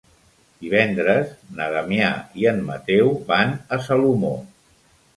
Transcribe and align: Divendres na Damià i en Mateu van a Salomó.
Divendres 0.63 1.35
na 1.59 1.69
Damià 1.77 2.09
i 2.41 2.49
en 2.55 2.65
Mateu 2.73 3.15
van 3.31 3.57
a 3.79 3.83
Salomó. 3.91 4.37